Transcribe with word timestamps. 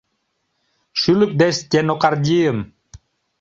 Шӱлык 0.99 1.31
деч— 1.41 1.55
стенокардийым 1.61 2.57